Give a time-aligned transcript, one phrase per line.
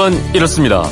[0.00, 0.82] 그건 이렇습니다.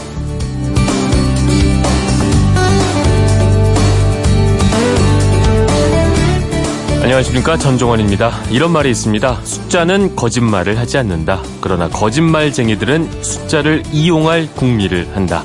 [7.01, 8.31] 안녕하십니까 전종원입니다.
[8.51, 9.41] 이런 말이 있습니다.
[9.45, 11.43] 숫자는 거짓말을 하지 않는다.
[11.63, 15.43] 그러나 거짓말쟁이들은 숫자를 이용할 궁리를 한다.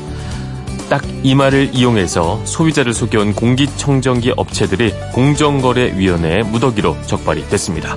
[0.89, 7.95] 딱 이 말을 이용해서 소비자를 속여온 공기청정기 업체들이 공정거래위원회의 무더기로 적발이 됐습니다.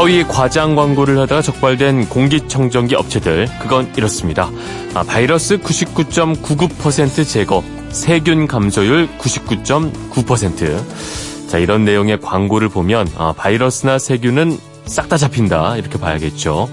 [0.00, 4.50] 허위 과장 광고를 하다가 적발된 공기청정기 업체들 그건 이렇습니다.
[4.94, 11.48] 아, 바이러스 99.99% 제거, 세균 감소율 99.9%.
[11.50, 16.70] 자 이런 내용의 광고를 보면 아, 바이러스나 세균은 싹 다 잡힌다 이렇게 봐야겠죠.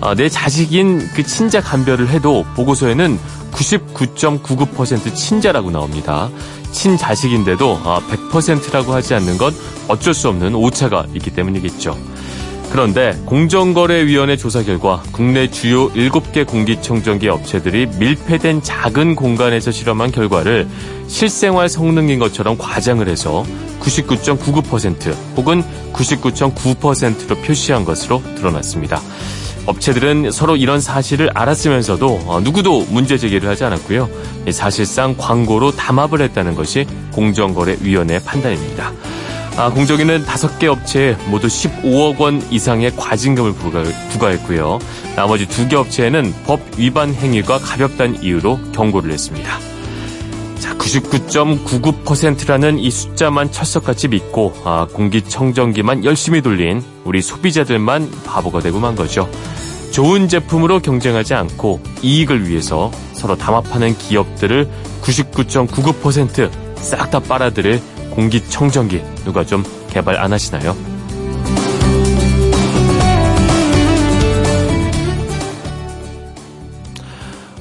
[0.00, 3.18] 아, 내 자식인 그 친자 감별을 해도 보고서에는
[3.50, 6.30] 99.99% 친자라고 나옵니다.
[6.70, 7.80] 친자식인데도
[8.30, 9.52] 100%라고 하지 않는 건
[9.88, 12.17] 어쩔 수 없는 오차가 있기 때문이겠죠.
[12.70, 20.68] 그런데 공정거래위원회 조사 결과 국내 주요 7개 공기청정기 업체들이 밀폐된 작은 공간에서 실험한 결과를
[21.06, 23.44] 실생활 성능인 것처럼 과장을 해서
[23.80, 29.00] 99.99% 혹은 99.9%로 표시한 것으로 드러났습니다.
[29.66, 34.08] 업체들은 서로 이런 사실을 알았으면서도 어, 누구도 문제 제기를 하지 않았고요.
[34.50, 38.92] 사실상 광고로 담합을 했다는 것이 공정거래위원회의 판단입니다.
[39.58, 44.78] 아, 공정위는 5개 업체에 모두 15억 원 이상의 과징금을 부과, 했고요
[45.16, 49.58] 나머지 2개 업체에는 법 위반 행위가 가볍다는 이유로 경고를 했습니다.
[50.60, 58.94] 자, 99.99%라는 이 숫자만 철석같이 믿고 아, 공기청정기만 열심히 돌린 우리 소비자들만 바보가 되고 만
[58.94, 59.28] 거죠.
[59.90, 64.68] 좋은 제품으로 경쟁하지 않고 이익을 위해서 서로 담합하는 기업들을
[65.02, 67.82] 99.99%싹 다 빨아들일
[68.18, 70.74] 공기청정기 누가 좀 개발 안 하시나요?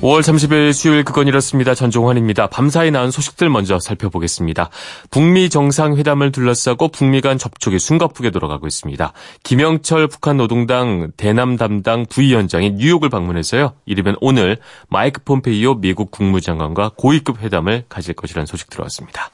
[0.02, 1.76] 5월 30일 수요일 그건 이렇습니다.
[1.76, 2.48] 전종환입니다.
[2.48, 4.70] 밤사이 나온 소식들 먼저 살펴보겠습니다.
[5.12, 9.14] 북미 정상회담을 둘러싸고 북미 간 접촉이 숨가쁘게 돌아가고 있습니다.
[9.44, 13.74] 김영철 북한 노동당 대남 담당 부위원장이 뉴욕을 방문해서요.
[13.86, 14.58] 이르면 오늘
[14.90, 19.30] 마이크 폼페이오 미국 국무장관과 고위급 회담을 가질 것이라는 소식 들어왔습니다.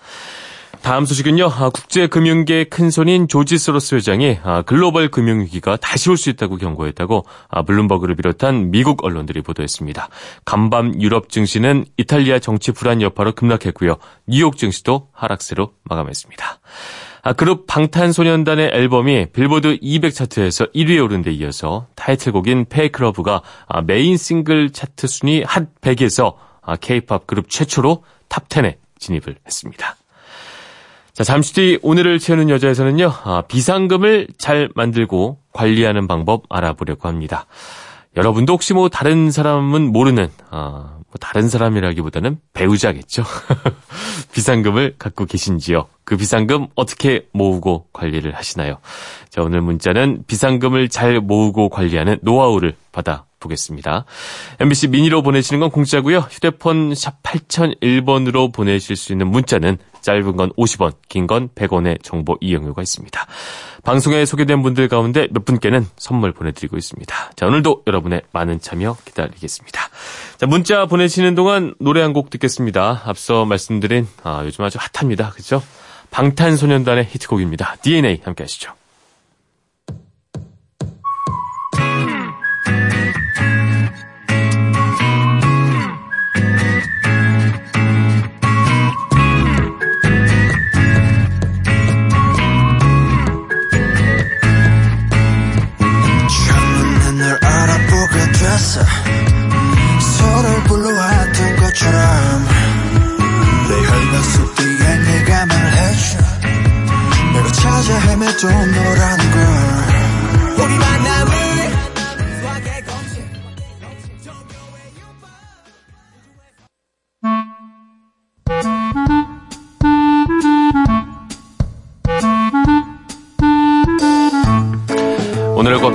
[0.83, 1.45] 다음 소식은요.
[1.45, 7.63] 아, 국제금융계 큰손인 조지 소로스 회장이 아, 글로벌 금융위기가 다시 올 수 있다고 경고했다고 아,
[7.63, 10.09] 블룸버그를 비롯한 미국 언론들이 보도했습니다.
[10.43, 13.95] 간밤 유럽 증시는 이탈리아 정치 불안 여파로 급락했고요.
[14.27, 16.59] 뉴욕 증시도 하락세로 마감했습니다.
[17.37, 23.41] 그룹 방탄소년단의 앨범이 빌보드 200 차트에서 1위에 오른 데 이어서 타이틀곡인 Fake Love가
[23.85, 26.35] 메인 싱글 차트 순위 핫 100에서
[26.81, 29.95] K-팝 그룹 최초로 top 10에 진입을 했습니다.
[31.13, 37.45] 자, 잠시 뒤 오늘을 채우는 여자에서는요, 아, 비상금을 잘 만들고 관리하는 방법 알아보려고 합니다.
[38.17, 43.23] 여러분도 혹시 뭐 다른 사람은 모르는, 아, 뭐 다른 사람이라기보다는 배우자겠죠.
[44.33, 45.85] 비상금을 갖고 계신지요?
[46.03, 48.79] 그 비상금 어떻게 모으고 관리를 하시나요?
[49.29, 54.05] 자, 오늘 문자는 비상금을 잘 모으고 관리하는 노하우를 받아 보겠습니다.
[54.59, 56.19] MBC 미니로 보내시는 건 공짜고요.
[56.19, 62.81] 휴대폰 샵 8001번으로 보내실 수 있는 문자는 짧은 건 50원, 긴 건 100원의 정보 이용료가
[62.81, 63.27] 있습니다.
[63.83, 67.31] 방송에 소개된 분들 가운데 몇 분께는 선물 보내드리고 있습니다.
[67.35, 69.89] 자, 오늘도 여러분의 많은 참여 기다리겠습니다.
[70.37, 73.01] 자, 문자 보내시는 동안 노래 한 곡 듣겠습니다.
[73.05, 75.31] 앞서 말씀드린, 아, 요즘 아주 핫합니다.
[75.31, 75.61] 그죠?
[76.11, 77.77] 방탄소년단의 히트곡입니다.
[77.81, 78.73] DNA 함께 하시죠.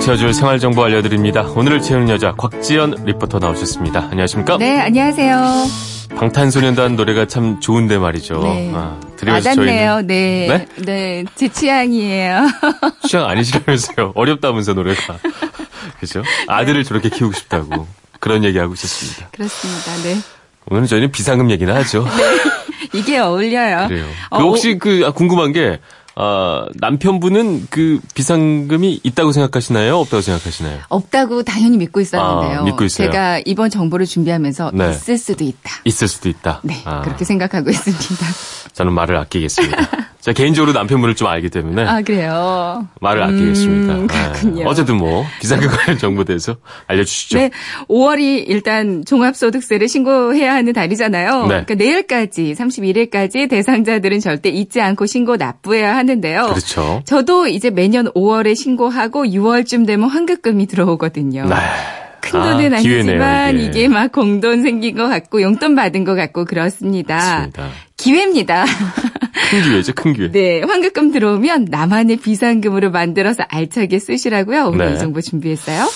[0.09, 1.43] 채워줄 생활정보 알려드립니다.
[1.43, 4.05] 오늘을 채우는 여자 곽지연 리포터 나오셨습니다.
[4.05, 4.57] 안녕하십니까?
[4.57, 5.37] 네, 안녕하세요.
[6.17, 8.41] 방탄소년단 노래가 참 좋은데 말이죠.
[8.43, 8.73] 네.
[8.75, 10.01] 아, 와닿네요.
[10.07, 10.47] 네.
[10.49, 10.67] 네.
[10.83, 11.25] 네.
[11.35, 12.47] 제 취향이에요.
[13.07, 14.13] 취향 아니시라면서요.
[14.15, 15.19] 어렵다면서 노래가.
[16.01, 16.23] 그죠?
[16.47, 17.87] 아들을 저렇게 키우고 싶다고.
[18.19, 19.29] 그런 얘기 하고 있었습니다.
[19.31, 19.95] 그렇습니다.
[20.05, 20.17] 네.
[20.71, 22.05] 오늘은 저희는 비상금 얘기나 하죠.
[22.05, 22.59] 네.
[22.95, 23.89] 이게 어울려요.
[23.89, 24.07] 그래요.
[24.31, 25.81] 그 어, 혹시 그 아, 궁금한 게
[26.21, 29.97] 어, 남편분은 그 비상금이 있다고 생각하시나요?
[29.99, 30.81] 없다고 생각하시나요?
[30.89, 32.59] 없다고 당연히 믿고 있었는데요.
[32.59, 33.07] 아, 믿고 있어요.
[33.09, 34.91] 제가 이번 정보를 준비하면서 네.
[34.91, 35.71] 있을 수도 있다.
[35.85, 36.61] 있을 수도 있다.
[36.65, 38.27] 네, 아, 그렇게 생각하고 있습니다.
[38.73, 39.77] 저는 말을 아끼겠습니다.
[40.29, 42.87] 제가 개인적으로 남편분을 좀 알기 때문에 아, 그래요?
[43.01, 43.95] 말을 아끼겠습니다.
[43.95, 44.65] 음, 그렇군요.
[44.65, 44.65] 네.
[44.65, 47.39] 어쨌든 뭐 비상금 관련 정보에 대해서 알려주시죠.
[47.39, 47.51] 네,
[47.89, 51.43] 5월이 일단 종합소득세를 신고해야 하는 달이잖아요.
[51.43, 51.49] 네.
[51.49, 56.49] 그러니까 내일까지 31일까지 대상자들은 절대 잊지 않고 신고 납부해야 하는데요.
[56.49, 57.03] 그렇죠.
[57.07, 61.47] 저도 이제 매년 5월에 신고하고 6월쯤 되면 환급금이 들어오거든요.
[61.49, 61.57] 네.
[62.21, 63.65] 큰 아, 돈은 기회네요, 아니지만 이게.
[63.69, 63.89] 이게.
[63.89, 67.17] 막 공돈 생긴 것 같고 용돈 받은 것 같고 그렇습니다.
[67.17, 67.69] 맞습니다.
[67.97, 68.65] 기회입니다.
[69.51, 70.31] 큰 기회죠, 큰 기회.
[70.31, 74.67] 네, 환급금 들어오면 나만의 비상금으로 만들어서 알차게 쓰시라고요.
[74.67, 74.95] 오늘 네.
[74.95, 75.87] 이 정보 준비했어요.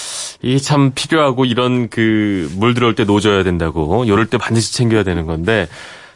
[0.43, 5.26] 이게 참 필요하고 이런 그 물 들어올 때 노져야 된다고 요럴 때 반드시 챙겨야 되는
[5.26, 5.69] 건데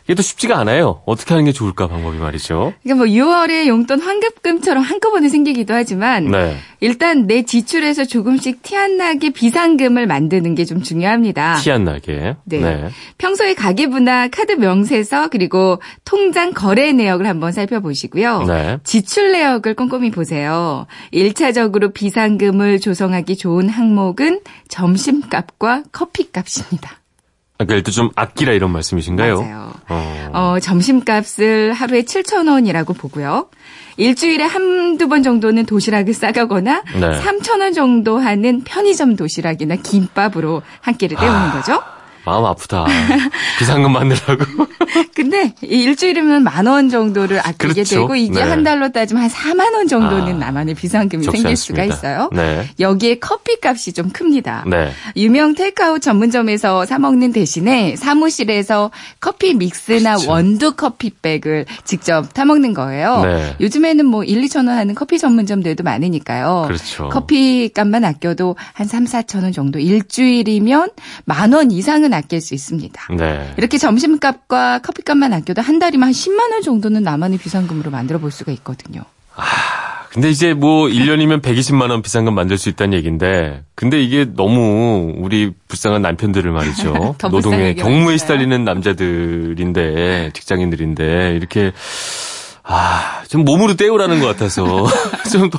[0.06, 1.02] 이게 또 쉽지가 않아요.
[1.04, 2.74] 어떻게 하는 게 좋을까 방법이 말이죠.
[2.82, 6.56] 그러니까 뭐 6월에 용돈 환급금처럼 한꺼번에 생기기도 하지만 네.
[6.80, 11.56] 일단 내 지출에서 조금씩 티 안 나게 비상금을 만드는 게 좀 중요합니다.
[11.62, 12.36] 티 안 나게.
[12.44, 12.88] 네.
[13.18, 18.42] 평소에 가계부나 카드 명세서 그리고 통장 거래 내역을 한번 살펴보시고요.
[18.44, 18.78] 네.
[18.84, 20.86] 지출 내역을 꼼꼼히 보세요.
[21.12, 27.00] 1차적으로 비상금을 조성하기 좋은 항목은 점심값과 커피값입니다.
[27.58, 29.40] 그러니까 일단 좀 아끼라 이런 말씀이신가요?
[29.40, 29.72] 맞아요.
[29.88, 30.30] 어.
[30.32, 33.48] 어, 점심값을 하루에 7,000원이라고 보고요.
[33.96, 37.20] 일주일에 한두 번 정도는 도시락을 싸가거나 네.
[37.22, 41.52] 3,000원 정도 하는 편의점 도시락이나 김밥으로 한 끼를 때우는 아.
[41.52, 41.82] 거죠.
[42.26, 42.84] 마음 아프다.
[43.58, 44.44] 비상금 만들라고.
[45.14, 48.00] 근데 이 일주일이면 만 원 정도를 아끼게 그렇죠.
[48.00, 48.50] 되고 이게 네.
[48.50, 51.56] 한 달로 따지면 한 4만 원 정도는 아, 나만의 비상금이 생길.
[51.56, 52.28] 수가 있어요.
[52.32, 52.68] 네.
[52.80, 54.64] 여기에 커피 값이 좀 큽니다.
[54.66, 54.90] 네.
[55.16, 58.90] 유명 테이크아웃 전문점에서 사 먹는 대신에 사무실에서
[59.20, 60.30] 커피 믹스나 그렇죠.
[60.30, 63.22] 원두 커피백을 직접 타 먹는 거예요.
[63.24, 63.56] 네.
[63.60, 66.64] 요즘에는 뭐 1, 2천 원 하는 커피 전문점들도 많으니까요.
[66.66, 67.08] 그렇죠.
[67.10, 70.90] 커피 값만 아껴도 한 3, 4천 원 정도 일주일이면
[71.24, 73.14] 만 원 이상은 아낄 수 있습니다.
[73.16, 73.54] 네.
[73.56, 78.52] 이렇게 점심값과 커피값만 아껴도 한 달이면 한 10만 원 정도는 나만의 비상금으로 만들어 볼 수가
[78.52, 79.02] 있거든요.
[80.10, 85.52] 근데 이제 뭐 1년이면 120만 원 비상금 만들 수 있다는 얘기인데 근데 이게 너무 우리
[85.68, 87.16] 불쌍한 남편들을 말이죠.
[87.18, 88.16] 더 노동에 경무에.
[88.16, 91.72] 시달리는 남자들인데 직장인들인데 이렇게
[92.68, 94.64] 아, 좀 몸으로 때우라는 것 같아서
[95.30, 95.58] 좀 더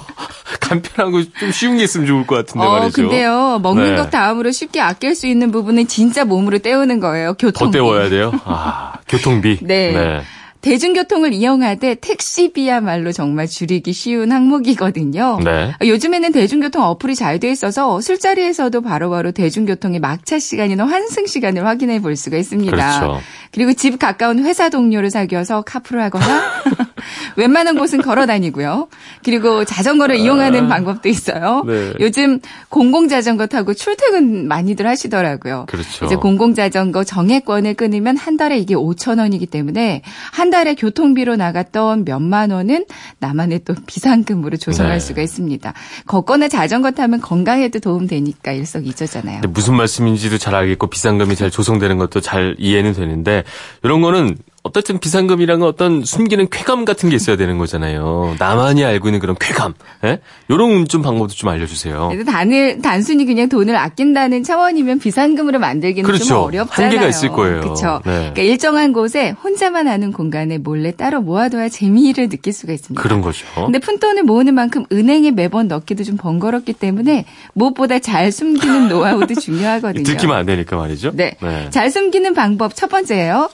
[0.68, 3.01] 간편하고 좀 쉬운 게 있으면 좋을 것 같은데 어, 말이죠.
[3.04, 4.01] 근데요, 먹는 네.
[4.01, 7.30] 것 다음으로 쉽게 아낄 수 있는 부분은 진짜 몸으로 때우는 거예요.
[7.30, 7.71] 더 교통비.
[7.77, 8.31] 때워야 돼요.
[8.44, 9.59] 아, 교통비.
[9.63, 10.21] 네.
[10.68, 15.40] 대중교통을 이용하되 택시비야말로 정말 줄이기 쉬운 항목이거든요.
[15.44, 15.74] 네.
[15.81, 22.16] 요즘에는 대중교통 어플이 잘 돼 있어서 술자리에서도 바로바로 대중교통의 막차 시간이나 환승 시간을 확인해 볼
[22.16, 22.72] 수가 있습니다.
[22.72, 23.22] 그렇죠.
[23.54, 26.25] 그리고 집 가까운 회사 동료를 사귀어서 카풀을 하거나
[27.38, 28.89] 웬만한 곳은 걸어 다니고요.
[29.24, 31.63] 그리고 자전거를 이용하는 방법도 있어요.
[31.66, 31.72] 아.
[31.72, 31.94] 네.
[32.00, 32.39] 요즘
[32.69, 35.66] 공공 자전거 타고 출퇴근 많이들 하시더라고요.
[35.68, 36.06] 그렇죠.
[36.06, 40.01] 이제 공공 자전거 정액권을 끊으면 한 달에 이게 5천 원이기 때문에
[40.34, 42.86] 한 달에 교통비로 나갔던 몇만 원은
[43.19, 45.00] 나만의 또 비상금으로 조성할 네.
[45.00, 45.74] 수가 있습니다.
[46.07, 49.42] 걷거나 자전거 타면 건강에도 도움 되니까 일석이조잖아요.
[49.50, 53.44] 무슨 말씀인지도 잘 알겠고 비상금이 잘 조성되는 것도 잘 이해는 되는데
[53.84, 58.36] 이런 거는 어쨌든 비상금이란 건 어떤 숨기는 쾌감 같은 게 있어야 되는 거잖아요.
[58.39, 59.74] 나만이 알고 있는 그런 쾌감.
[60.03, 60.19] 예?
[60.50, 62.09] 이런 좀 방법도 좀 알려주세요.
[62.12, 66.41] 그래도 단을, 단순히 그냥 돈을 아낀다는 차원이면 비상금으로 만들기는 좀 그렇죠.
[66.41, 66.91] 어렵잖아요.
[66.91, 67.62] 한계가 있을 거예요.
[67.62, 68.01] 그렇죠.
[68.05, 68.12] 네.
[68.19, 73.01] 그러니까 일정한 곳에 혼자만 하는 공간에 몰래 따로 모아둬야 재미를 느낄 수가 있습니다.
[73.01, 73.45] 그런 거죠.
[73.55, 80.03] 근데 푼돈을 모으는 만큼 은행에 매번 넣기도 좀 번거롭기 때문에 무엇보다 잘 숨기는 노하우도 중요하거든요.
[80.03, 81.12] 들키면 안 되니까 말이죠.
[81.13, 81.36] 네.
[81.69, 83.50] 잘 숨기는 방법 첫 번째예요.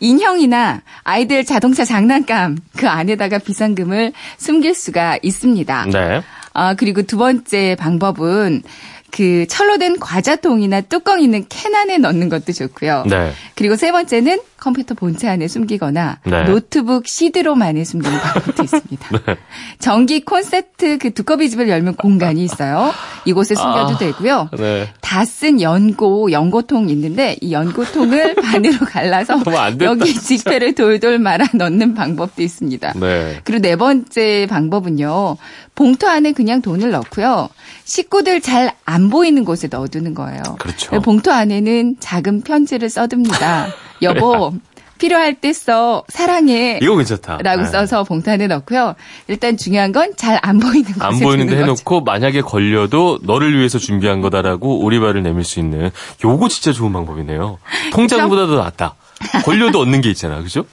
[0.00, 5.86] 인형이나 아이들 자동차 장난감 그 안에다가 비상금을 숨길 수가 있습니다.
[5.92, 6.22] 네.
[6.52, 8.62] 아, 그리고 두 번째 방법은
[9.10, 13.04] 그 철로 된 과자통이나 뚜껑 있는 캔 안에 넣는 것도 좋고요.
[13.08, 13.32] 네.
[13.54, 16.44] 그리고 세 번째는 컴퓨터 본체 안에 숨기거나 네.
[16.44, 19.08] 노트북 CD로만에 숨기는 방법도 있습니다.
[19.78, 22.92] 전기 콘센트 그 두꺼비 집을 열면 공간이 있어요.
[23.24, 24.50] 이곳에 숨겨도 아, 되고요.
[24.58, 24.88] 네.
[25.00, 32.42] 다쓴 연고, 연고통 있는데 이 연고통을 반으로 갈라서 됐다, 여기 지폐를 돌돌 말아 넣는 방법도
[32.42, 32.94] 있습니다.
[32.96, 33.40] 네.
[33.44, 35.36] 그리고 네 번째 방법은요.
[35.74, 37.48] 봉투 안에 그냥 돈을 넣고요.
[37.84, 40.42] 식구들 잘 안 보이는 곳에 넣어두는 거예요.
[40.58, 40.98] 그렇죠.
[41.02, 43.68] 봉투 안에는 작은 편지를 써둡니다.
[44.02, 44.52] 여보,
[44.98, 46.02] 필요할 때 써.
[46.08, 46.78] 사랑해.
[46.82, 47.38] 이거 괜찮다.
[47.42, 47.68] 라고 네.
[47.68, 48.94] 써서 봉투 안에 넣고요.
[49.28, 51.80] 일단 중요한 건 잘 안 보이는 곳에 안 보이는데 두는 거죠.
[51.82, 55.90] 해놓고 만약에 걸려도 너를 위해서 준비한 거다라고 오리발을 내밀 수 있는
[56.24, 57.58] 요거 진짜 좋은 방법이네요.
[57.92, 58.94] 통장보다도 낫다.
[59.44, 60.64] 걸려도 얻는 게 있잖아, 그죠?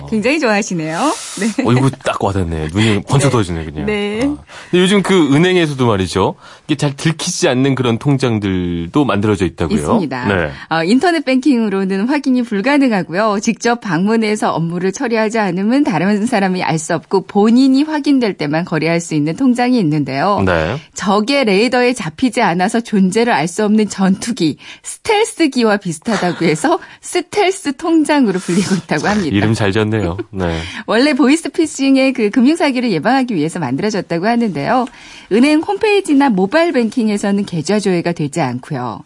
[0.00, 0.06] 어.
[0.06, 0.98] 굉장히 좋아하시네요.
[1.40, 1.64] 네.
[1.64, 2.68] 어, 이거 딱 와닿네.
[2.72, 3.86] 눈이 번쩍 떠지네, 그냥.
[3.86, 4.20] 네.
[4.22, 4.36] 아.
[4.70, 6.34] 근데 요즘 그 은행에서도 말이죠.
[6.66, 9.76] 이게 잘 들키지 않는 그런 통장들도 만들어져 있다고요.
[9.78, 10.24] 있습니다.
[10.28, 10.50] 네.
[10.70, 13.38] 어, 인터넷 뱅킹으로는 확인이 불가능하고요.
[13.40, 19.14] 직접 방문해서 업무를 처리하지 않으면 다른 사람이 알 수 없고 본인이 확인될 때만 거래할 수
[19.14, 20.42] 있는 통장이 있는데요.
[20.44, 20.76] 네.
[20.94, 28.74] 적의 레이더에 잡히지 않아서 존재를 알 수 없는 전투기, 스텔스기와 비슷하다고 해서 스텔스 통장으로 불리고
[28.74, 29.34] 있다고 합니다.
[29.34, 30.16] 이름 잘 지었네요.
[30.30, 30.60] 네.
[30.86, 34.86] 원래 보이스피싱의 그 금융 사기를 예방하기 위해서 만들어졌다고 하는데요.
[35.32, 39.00] 은행 홈페이지나 모바일 뱅킹에서는 계좌 조회가 되지 않고요.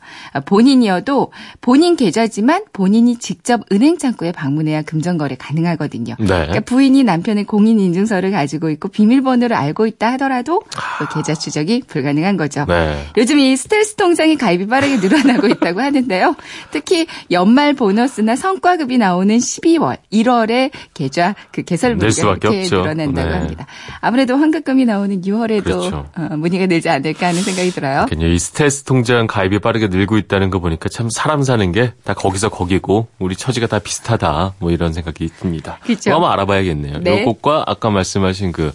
[0.44, 6.16] 본인이어도 본인 계좌지만 본인이 직접 은행 창구에 방문해야 금전 거래 가능하거든요.
[6.18, 6.26] 네.
[6.26, 10.62] 그러니까 부인이 남편의 공인 인증서를 가지고 있고 비밀번호를 알고 있다 하더라도
[10.98, 12.64] 그 계좌 추적이 불가능한 거죠.
[12.66, 13.04] 네.
[13.16, 16.36] 요즘 이 스텔스 통장이 가입이 빠르게 늘어나고 있다고 하는데요.
[16.70, 23.34] 특히 연말 보너스나 성과급이 나오는 12월, 1월 에 계좌 그 개설 문의가 이렇게 늘어난다고 네.
[23.34, 23.66] 합니다.
[24.00, 26.06] 아무래도 환급금이 나오는 6월에도 그렇죠.
[26.16, 28.06] 어, 문의가 늘지 않을까 하는 생각이 들어요.
[28.18, 32.48] 이 스텔스 통장 가입이 빠르게 늘고 있다는 거 보니까 참 사람 사는 게 다 거기서
[32.48, 35.78] 거기고 우리 처지가 다 비슷하다 뭐 이런 생각이 듭니다.
[35.82, 36.12] 그렇죠.
[36.12, 37.00] 한번 알아봐야겠네요.
[37.00, 37.22] 네.
[37.22, 38.72] 이것과 아까 말씀하신 그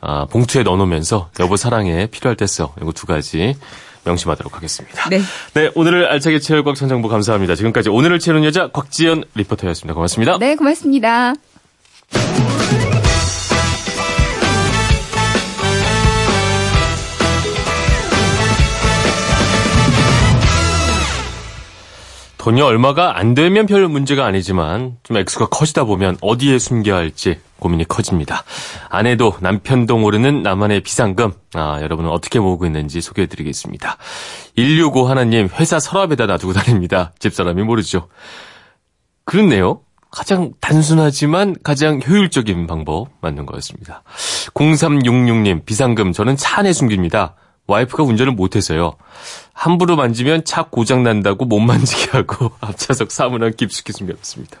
[0.00, 2.74] 아, 봉투에 넣어놓으면서 여보 사랑해 필요할 때 써.
[2.80, 3.56] 이거 두 가지
[4.04, 5.08] 명심하도록 하겠습니다.
[5.08, 5.20] 네.
[5.54, 7.54] 네, 오늘을 알차게 채울 곽천정부 감사합니다.
[7.54, 9.94] 지금까지 오늘을 채우는 여자 곽지연 리포터였습니다.
[9.94, 10.38] 고맙습니다.
[10.38, 11.34] 네, 고맙습니다.
[22.42, 27.86] 돈이 얼마가 안 되면 별 문제가 아니지만 좀 액수가 커지다 보면 어디에 숨겨야 할지 고민이
[27.86, 28.42] 커집니다.
[28.88, 31.34] 아내도 남편도 모르는 나만의 비상금.
[31.54, 33.96] 아, 여러분은 어떻게 모으고 있는지 소개해 드리겠습니다.
[34.56, 37.12] 165 하나님 회사 서랍에다 놔두고 다닙니다.
[37.20, 38.08] 집사람이 모르죠.
[39.24, 39.82] 그렇네요.
[40.10, 44.02] 가장 단순하지만 가장 효율적인 방법 맞는 거였습니다.
[44.54, 47.36] 0366님 비상금 저는 차 안에 숨깁니다.
[47.66, 48.96] 와이프가 운전을 못해서요.
[49.52, 54.58] 함부로 만지면 차 고장 난다고 못 만지게 하고 앞차석 사문안 깊숙이 숨겼습니다.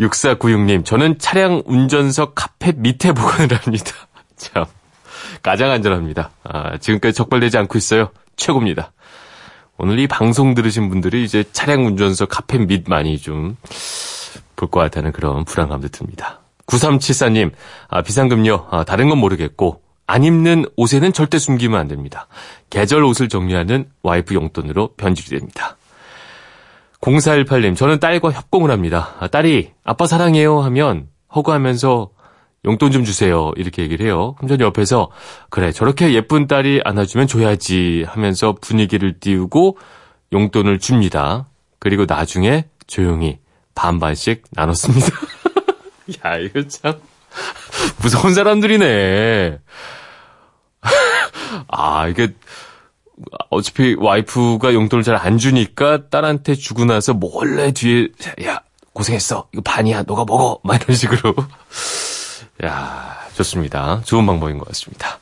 [0.00, 3.92] 6496님, 저는 차량 운전석 카펫 밑에 보관을 합니다.
[4.36, 4.64] 참,
[5.42, 6.30] 가장 안전합니다.
[6.42, 8.10] 아, 지금까지 적발되지 않고 있어요.
[8.36, 8.92] 최고입니다.
[9.76, 13.56] 오늘 이 방송 들으신 분들이 이제 차량 운전석 카펫 밑 많이 좀
[14.56, 16.40] 볼 것 같다는 그런 불안감도 듭니다.
[16.66, 17.52] 9374님,
[17.88, 22.26] 아, 비상금요, 아, 다른 건 모르겠고, 안 입는 옷에는 절대 숨기면 안 됩니다.
[22.70, 25.76] 계절 옷을 정리하는 와이프 용돈으로 변질이 됩니다.
[27.00, 29.14] 0418님, 저는 딸과 협공을 합니다.
[29.20, 32.10] 아, 딸이 아빠 사랑해요 하면 허구하면서
[32.64, 33.52] 용돈 좀 주세요.
[33.56, 34.34] 이렇게 얘기를 해요.
[34.36, 35.10] 그럼 전 옆에서
[35.50, 39.76] 그래 저렇게 예쁜 딸이 안아주면 줘야지 하면서 분위기를 띄우고
[40.32, 41.46] 용돈을 줍니다.
[41.78, 43.38] 그리고 나중에 조용히
[43.74, 45.08] 반반씩 나눴습니다.
[46.24, 46.94] 야 이거 참
[48.02, 49.58] 무서운 사람들이네.
[51.68, 52.34] 아 이게
[53.50, 58.08] 어차피 와이프가 용돈을 잘 안 주니까 딸한테 주고 나서 몰래 뒤에
[58.44, 58.60] 야
[58.92, 59.48] 고생했어.
[59.52, 60.02] 이거 반이야.
[60.06, 60.60] 너가 먹어.
[60.64, 61.34] 막 이런 식으로.
[62.64, 64.00] 야 좋습니다.
[64.04, 65.18] 좋은 방법인 것 같습니다.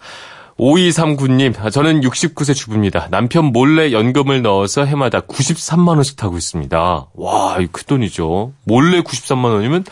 [0.59, 3.09] 5239님 저는 69세 주부입니다.
[3.11, 7.07] 남편 몰래 연금을 넣어서 해마다 93만 원씩 타고 있습니다.
[7.15, 8.53] 와 이거 큰 돈이죠.
[8.65, 9.85] 몰래 93만 원이면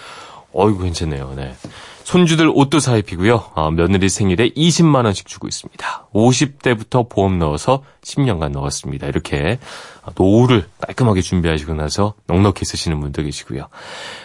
[0.53, 1.33] 어이구 괜찮네요.
[1.37, 1.55] 네
[2.11, 3.53] 손주들 옷도 사 입히고요.
[3.55, 6.09] 어, 며느리 생일에 20만 원씩 주고 있습니다.
[6.13, 9.07] 50대부터 보험 넣어서 10년간 넣었습니다.
[9.07, 9.59] 이렇게
[10.17, 13.69] 노후를 깔끔하게 준비하시고 나서 넉넉히 쓰시는 분도 계시고요.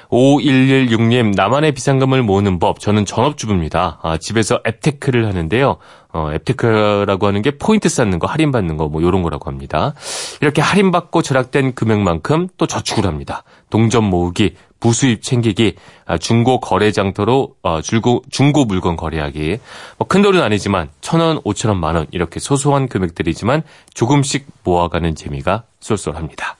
[0.10, 2.80] 5116님, 나만의 비상금을 모으는 법.
[2.80, 4.00] 저는 전업주부입니다.
[4.02, 5.78] 아, 집에서 앱테크를 하는데요.
[6.14, 9.94] 어, 앱테크라고 하는 게 포인트 쌓는 거, 할인받는 거, 뭐, 요런 거라고 합니다.
[10.42, 13.44] 이렇게 할인받고 절약된 금액만큼 또 저축을 합니다.
[13.70, 19.58] 동전 모으기, 부수입 챙기기, 아, 중고 거래 장터로 어, 중고, 중고 물건 거래하기.
[19.98, 25.16] 뭐 큰 돈은 아니지만 천 원, 오천 원, 만 원 이렇게 소소한 금액들이지만 조금씩 모아가는
[25.16, 26.58] 재미가 쏠쏠합니다.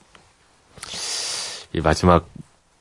[1.72, 2.28] 이 마지막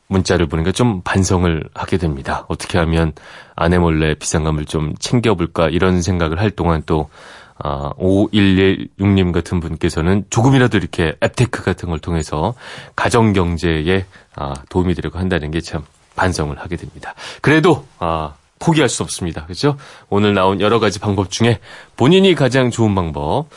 [0.07, 2.45] 문자를 보니까 좀 반성을 하게 됩니다.
[2.47, 3.13] 어떻게 하면
[3.55, 7.09] 아내 몰래 비상금을 좀 챙겨볼까 이런 생각을 할 동안 또
[7.57, 12.53] 아, 5116님 같은 분께서는 조금이라도 이렇게 앱테크 같은 걸 통해서
[12.95, 14.05] 가정 경제에
[14.35, 15.83] 아, 도움이 되려고 한다는 게 참
[16.15, 17.13] 반성을 하게 됩니다.
[17.41, 19.43] 그래도 아, 포기할 수 없습니다.
[19.45, 19.77] 그렇죠?
[20.09, 21.59] 오늘 나온 여러 가지 방법 중에
[21.97, 23.47] 본인이 가장 좋은 방법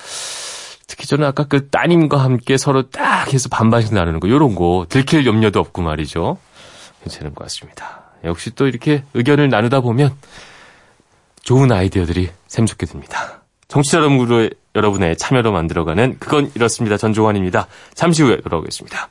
[0.89, 5.27] 특히 저는 아까 그 따님과 함께 서로 딱 해서 반반씩 나누는 거 요런 거 들킬
[5.27, 6.39] 염려도 없고 말이죠.
[7.05, 8.03] 괜찮은 것 같습니다.
[8.25, 10.17] 역시 또 이렇게 의견을 나누다 보면
[11.43, 13.43] 좋은 아이디어들이 샘솟게 됩니다.
[13.69, 14.01] 정치자
[14.75, 16.97] 여러분의 참여로 만들어가는 그건 이렇습니다.
[16.97, 17.69] 전종환입니다.
[17.95, 19.11] 잠시 후에 돌아오겠습니다.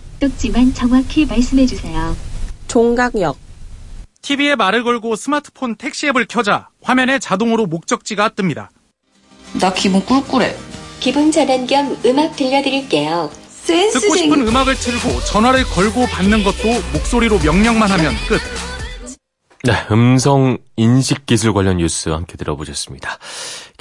[0.21, 2.15] 똑지만 정확히 말씀해 주세요.
[2.67, 3.37] 종각역.
[4.21, 8.67] TV에 말을 걸고 스마트폰 택시 앱을 켜자 화면에 자동으로 목적지가 뜹니다.
[9.59, 10.55] 나 기분 꿀꿀해.
[10.99, 13.31] 기분 전환 겸 음악 들려드릴게요.
[13.65, 18.39] 듣고 싶은 음악을 틀고 전화를 걸고 받는 것도 목소리로 명령만 하면 끝.
[19.63, 23.19] 네, 음성 인식 기술 관련 뉴스 함께 들어보셨습니다.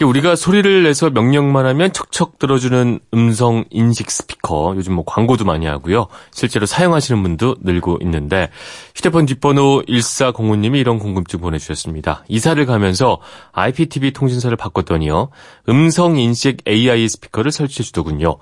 [0.02, 6.08] 우리가 소리를 내서 명령만 하면 척척 들어주는 음성 인식 스피커 요즘 뭐 광고도 많이 하고요.
[6.32, 8.50] 실제로 사용하시는 분도 늘고 있는데
[8.94, 12.24] 휴대폰 뒷번호 1405님이 이런 궁금증 보내주셨습니다.
[12.28, 13.18] 이사를 가면서
[13.52, 15.30] IPTV 통신사를 바꿨더니요.
[15.70, 18.36] 음성 인식 AI 스피커를 설치해 주더군요.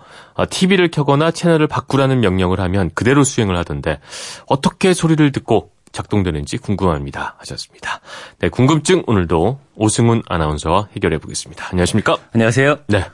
[0.51, 4.01] TV를 아, 켜거나 채널을 바꾸라는 명령을 하면 그대로 수행을 하던데
[4.47, 7.37] 어떻게 소리를 듣고 작동되는지 궁금합니다.
[7.39, 8.01] 하셨습니다.
[8.41, 11.69] 네, 궁금증 오늘도 오승훈 아나운서와 해결해 보겠습니다.
[11.71, 12.17] 안녕하십니까?
[12.33, 12.79] 안녕하세요.
[12.89, 13.05] 네.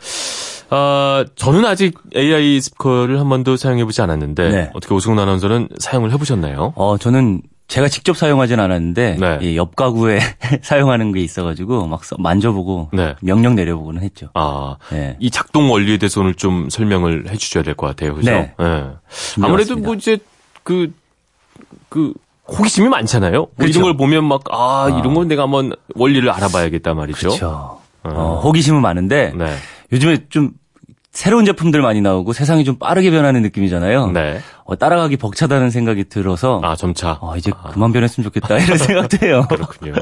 [0.70, 4.70] 아, 저는 아직 AI 스피커를 한 번도 사용해 보지 않았는데 네.
[4.74, 6.72] 어떻게 오승훈 아나운서는 사용을 해 보셨나요?
[6.76, 9.38] 어, 저는 제가 직접 사용하진 않았는데 네.
[9.42, 10.18] 예, 옆 가구에
[10.62, 13.14] 사용하는 게 있어가지고 막 만져보고 네.
[13.22, 14.28] 명령 내려보고는 했죠.
[14.34, 15.16] 아, 네.
[15.20, 18.30] 이 작동 원리에 대해서 오늘 좀 설명을 해주셔야 될 것 같아요, 그죠?
[18.30, 18.54] 네.
[18.58, 18.84] 네.
[19.42, 20.18] 아무래도 뭐 이제
[20.62, 20.92] 그그
[21.88, 22.12] 그
[22.48, 23.32] 호기심이 많잖아요.
[23.32, 23.78] 뭐 그렇죠.
[23.78, 27.28] 이런 걸 보면 막, 아, 아, 이런 건 내가 한번 원리를 알아봐야겠다 말이죠.
[27.28, 27.80] 그렇죠.
[28.04, 28.10] 어.
[28.10, 29.56] 어, 호기심은 많은데, 네.
[29.92, 30.50] 요즘에 좀
[31.14, 34.10] 새로운 제품들 많이 나오고 세상이 좀 빠르게 변하는 느낌이잖아요.
[34.10, 34.40] 네.
[34.64, 37.70] 어, 따라가기 벅차다는 생각이 들어서 아 점차 어, 이제 아.
[37.70, 39.46] 그만 변했으면 좋겠다 이런 생각도 해요.
[39.48, 39.92] 그렇군요.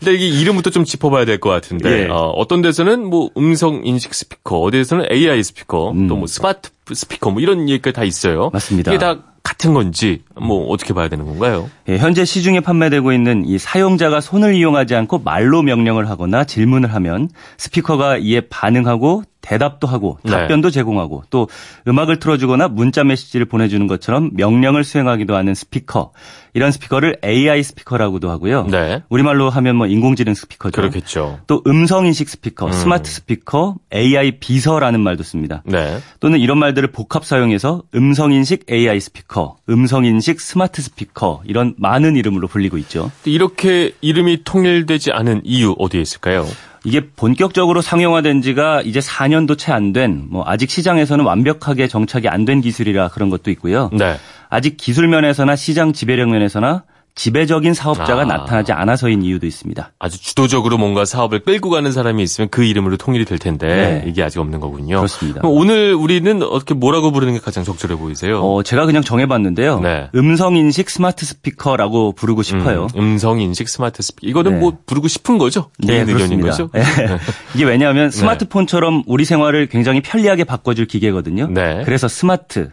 [0.00, 2.08] 근데 이게 이름부터 좀 짚어봐야 될 것 같은데 예.
[2.10, 6.08] 어, 떤 데서는 뭐 음성 인식 스피커, 어디에서는 AI 스피커, 음.
[6.08, 8.50] 또뭐 스마트 스피커 뭐 이런 얘기가 다 있어요.
[8.52, 8.90] 맞습니다.
[8.92, 11.70] 이게 다 같은 건지 뭐 어떻게 봐야 되는 건가요?
[11.88, 17.28] 예, 현재 시중에 판매되고 있는 이 사용자가 손을 이용하지 않고 말로 명령을 하거나 질문을 하면
[17.56, 20.32] 스피커가 이에 반응하고 대답도 하고 네.
[20.32, 20.72] 답변도 네.
[20.72, 21.48] 제공하고 또
[21.88, 26.12] 음악을 틀어주거나 문자 메시지를 보내주는 것처럼 명령을 수행하기도 하는 스피커.
[26.52, 28.66] 이런 스피커를 AI 스피커라고도 하고요.
[28.66, 29.02] 네.
[29.08, 30.80] 우리말로 하면 뭐 인공지능 스피커죠.
[30.80, 31.40] 그렇겠죠.
[31.46, 32.72] 또 음성 인식 스피커, 음.
[32.72, 35.62] 스마트 스피커, AI 비서라는 말도 씁니다.
[35.64, 35.98] 네.
[36.18, 42.16] 또는 이런 말들을 복합 사용해서 음성 인식 AI 스피커, 음성 인식 스마트 스피커 이런 많은
[42.16, 43.10] 이름으로 불리고 있죠.
[43.24, 46.46] 이렇게 이름이 통일되지 않은 이유 어디에 있을까요?
[46.84, 52.44] 이게 본격적으로 상용화된 지가 이제 4년도 채 안 된, 뭐, 아직 시장에서는 완벽하게 정착이 안
[52.44, 53.90] 된 기술이라 그런 것도 있고요.
[53.92, 54.16] 네.
[54.48, 56.84] 아직 기술 면에서나 시장 지배력 면에서나
[57.20, 58.24] 지배적인 사업자가 아.
[58.24, 59.92] 나타나지 않아서인 이유도 있습니다.
[59.98, 64.04] 아주 주도적으로 뭔가 사업을 끌고 가는 사람이 있으면 그 이름으로 통일이 될 텐데 네.
[64.08, 64.96] 이게 아직 없는 거군요.
[64.96, 65.42] 그렇습니다.
[65.44, 68.40] 오늘 우리는 어떻게 뭐라고 부르는 게 가장 적절해 보이세요?
[68.40, 69.80] 어, 제가 그냥 정해봤는데요.
[69.80, 70.08] 네.
[70.14, 72.86] 음성 인식 스마트 스피커라고 부르고 싶어요.
[72.96, 74.58] 음성 인식 스마트 스피커 이거는 네.
[74.58, 75.70] 뭐 부르고 싶은 거죠?
[75.86, 76.70] 개인 네, 의견인 거죠?
[76.72, 76.82] 네.
[77.54, 78.16] 이게 왜냐하면 네.
[78.16, 81.48] 스마트폰처럼 우리 생활을 굉장히 편리하게 바꿔줄 기계거든요.
[81.48, 81.82] 네.
[81.84, 82.70] 그래서 스마트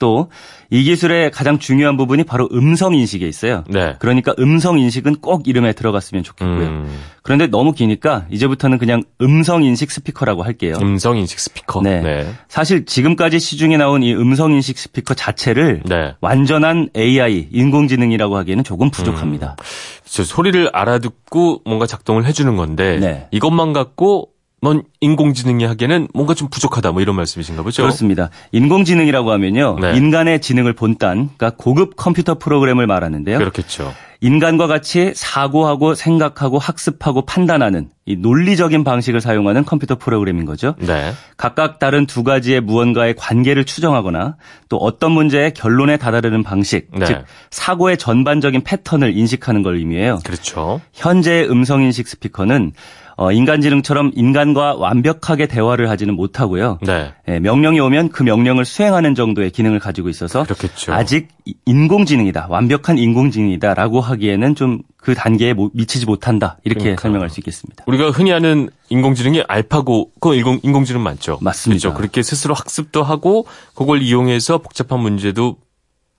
[0.00, 0.28] 또
[0.72, 3.64] 이 기술의 가장 중요한 부분이 바로 음성 인식에 있어요.
[3.68, 3.96] 네.
[3.98, 6.66] 그러니까 음성 인식은 꼭 이름에 들어갔으면 좋겠고요.
[6.66, 6.98] 음.
[7.24, 10.76] 그런데 너무 기니까 이제부터는 그냥 음성 인식 스피커라고 할게요.
[10.80, 11.82] 음성 인식 스피커.
[11.82, 12.00] 네.
[12.02, 12.32] 네.
[12.46, 16.14] 사실 지금까지 시중에 나온 이 음성 인식 스피커 자체를 네.
[16.20, 19.56] 완전한 AI 인공지능이라고 하기에는 조금 부족합니다.
[19.58, 20.24] 음.
[20.24, 23.28] 소리를 알아듣고 뭔가 작동을 해주는 건데 네.
[23.32, 24.28] 이것만 갖고
[24.62, 27.82] 넌 인공지능이 하기에는 뭔가 좀 부족하다 뭐 이런 말씀이신가 보죠?
[27.82, 28.28] 그렇습니다.
[28.52, 29.78] 인공지능이라고 하면요.
[29.80, 29.96] 네.
[29.96, 33.38] 인간의 지능을 본딴 그러니까 고급 컴퓨터 프로그램을 말하는데요.
[33.38, 33.92] 그렇겠죠.
[34.22, 40.74] 인간과 같이 사고하고 생각하고 학습하고 판단하는 이 논리적인 방식을 사용하는 컴퓨터 프로그램인 거죠.
[40.78, 41.12] 네.
[41.38, 44.36] 각각 다른 두 가지의 무언가의 관계를 추정하거나
[44.68, 47.06] 또 어떤 문제의 결론에 다다르는 방식, 네.
[47.06, 50.18] 즉 사고의 전반적인 패턴을 인식하는 걸 의미해요.
[50.22, 50.82] 그렇죠.
[50.92, 52.72] 현재의 음성 인식 스피커는
[53.20, 56.78] 어, 인간지능처럼 인간과 완벽하게 대화를 하지는 못하고요.
[56.80, 57.12] 네.
[57.28, 60.94] 예, 명령이 오면 그 명령을 수행하는 정도의 기능을 가지고 있어서 그렇겠죠.
[60.94, 61.28] 아직
[61.66, 67.02] 인공지능이다, 완벽한 인공지능이다라고 하기에는 좀 그 단계에 미치지 못한다 이렇게 그러니까.
[67.02, 67.84] 설명할 수 있겠습니다.
[67.86, 71.38] 우리가 흔히 아는 인공지능이 알파고 그 인공 인공지능 맞죠?
[71.40, 71.80] 맞습니다.
[71.80, 71.96] 그렇죠?
[71.96, 75.56] 그렇게 스스로 학습도 하고 그걸 이용해서 복잡한 문제도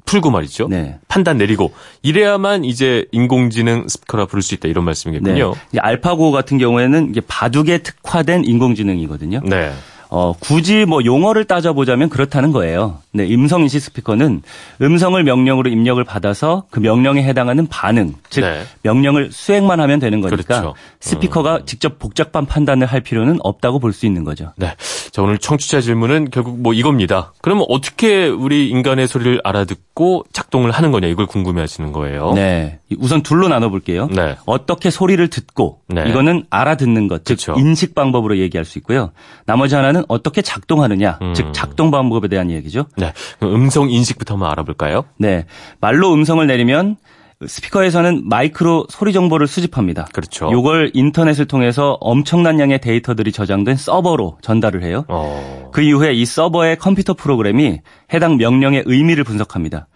[0.06, 0.68] 풀고 말이죠.
[0.68, 0.98] 네.
[1.08, 5.54] 판단 내리고 이래야만 이제 인공지능 스피커라 부를 수 있다 이런 말씀이겠군요.
[5.72, 5.80] 네.
[5.80, 9.42] 알파고 같은 경우에는 이게 바둑에 특화된 인공지능이거든요.
[9.46, 9.72] 네.
[10.14, 12.98] 어, 굳이 뭐 용어를 따져보자면 그렇다는 거예요.
[13.14, 14.42] 네, 음성 인식 스피커는
[14.82, 18.64] 음성을 명령으로 입력을 받아서 그 명령에 해당하는 반응, 즉 네.
[18.84, 20.76] 명령을 수행만 하면 되는 거니까 그렇죠.
[21.00, 24.52] 스피커가 직접 복잡한 판단을 할 필요는 없다고 볼 수 있는 거죠.
[24.58, 24.74] 네.
[25.12, 27.32] 자, 오늘 청취자 질문은 결국 뭐 이겁니다.
[27.42, 32.34] 그러면 어떻게 우리 인간의 소리를 알아듣고 작동을 하는 거냐 이걸 궁금해 하시는 거예요.
[32.34, 32.80] 네.
[33.00, 34.08] 우선 둘로 나눠볼게요.
[34.08, 34.36] 네.
[34.46, 36.10] 어떻게 소리를 듣고 네.
[36.10, 37.56] 이거는 알아듣는 것, 즉 그쵸.
[37.58, 39.12] 인식 방법으로 얘기할 수 있고요.
[39.46, 41.34] 나머지 하나는 어떻게 작동하느냐, 음.
[41.34, 42.86] 즉 작동 방법에 대한 얘기죠.
[42.98, 43.14] 네.
[43.44, 45.06] 음성 인식부터 한번 알아볼까요?
[45.18, 45.46] 네.
[45.80, 46.98] 말로 음성을 내리면
[47.46, 50.08] 스피커에서는 마이크로 소리 정보를 수집합니다.
[50.14, 50.52] 그렇죠.
[50.52, 55.06] 요걸 인터넷을 통해서 엄청난 양의 데이터들이 저장된 서버로 전달을 해요.
[55.08, 55.70] 어.
[55.74, 57.80] 그 이후에 이 서버의 컴퓨터 프로그램이
[58.14, 59.88] 해당 명령의 의미를 분석합니다.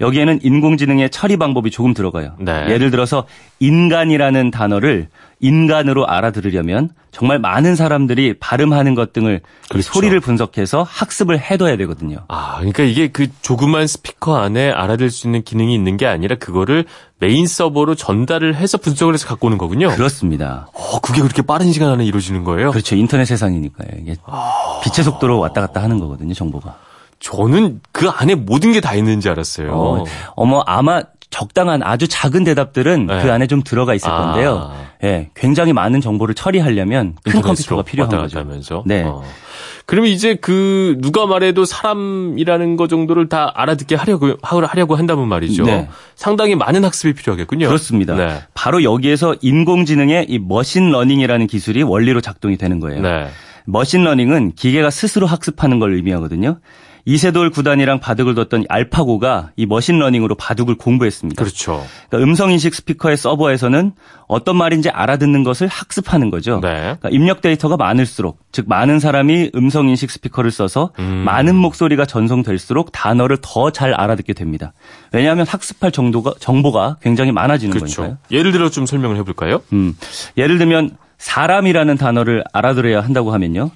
[0.00, 2.34] 여기에는 인공지능의 처리 방법이 조금 들어가요.
[2.38, 2.66] 네.
[2.68, 3.24] 예를 들어서
[3.60, 5.08] 인간이라는 단어를
[5.40, 9.92] 인간으로 알아들으려면 정말 많은 사람들이 발음하는 것 등을 이 그렇죠.
[9.92, 12.18] 소리를 분석해서 학습을 해둬야 되거든요.
[12.28, 16.84] 아, 그러니까 이게 그 조그만 스피커 안에 알아들 수 있는 기능이 있는 게 아니라 그거를
[17.18, 19.88] 메인 서버로 전달을 해서 분석을 해서 갖고 오는 거군요.
[19.90, 20.68] 그렇습니다.
[20.72, 22.70] 어, 그게 그렇게 빠른 시간 안에 이루어지는 거예요?
[22.70, 22.96] 그렇죠.
[22.96, 23.88] 인터넷 세상이니까요.
[24.00, 24.16] 이게
[24.84, 26.76] 빛의 속도로 왔다 갔다 하는 거거든요, 정보가.
[27.22, 29.70] 저는 그 안에 모든 게 다 있는지 알았어요.
[29.72, 30.04] 어,
[30.34, 33.22] 어머 아마 적당한 아주 작은 대답들은 네.
[33.22, 34.18] 그 안에 좀 들어가 있을 아.
[34.32, 34.72] 건데요.
[35.04, 38.38] 예, 굉장히 많은 정보를 처리하려면 큰 컴퓨터가 필요한 거죠.
[38.40, 38.82] 하면서.
[38.86, 39.04] 네.
[39.04, 39.22] 어.
[39.86, 45.64] 그러면 이제 그 누가 말해도 사람이라는 거 정도를 다 알아듣게 하려고 하려고 한다면 말이죠.
[45.64, 45.88] 네.
[46.14, 47.66] 상당히 많은 학습이 필요하겠군요.
[47.66, 48.14] 그렇습니다.
[48.14, 48.42] 네.
[48.54, 53.00] 바로 여기에서 인공지능의 이 machine learning이라는 기술이 원리로 작동이 되는 거예요.
[53.00, 53.28] 네.
[53.64, 56.58] machine learning은 기계가 스스로 학습하는 걸 의미하거든요.
[57.04, 61.42] 이세돌 구단이랑 바둑을 뒀던 이 알파고가 이 머신러닝으로 바둑을 공부했습니다.
[61.42, 61.84] 그렇죠.
[62.08, 63.92] 그러니까 음성인식 스피커의 서버에서는
[64.28, 66.60] 어떤 말인지 알아듣는 것을 학습하는 거죠.
[66.60, 66.70] 네.
[66.70, 71.22] 그러니까 입력 데이터가 많을수록, 즉 많은 사람이 음성인식 스피커를 써서 음.
[71.26, 74.72] 많은 목소리가 전송될수록 단어를 더 잘 알아듣게 됩니다.
[75.12, 78.02] 왜냐하면 학습할 정도가 정보가 굉장히 많아지는 그렇죠.
[78.02, 78.18] 거니까요.
[78.30, 79.62] 예를 들어 좀 설명을 해볼까요?
[79.72, 79.96] 음,
[80.36, 83.70] 예를 들면 사람이라는 단어를 알아들어야 한다고 하면요.